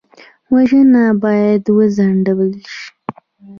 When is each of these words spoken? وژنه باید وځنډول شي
وژنه 0.53 1.03
باید 1.23 1.63
وځنډول 1.77 2.51
شي 2.73 2.89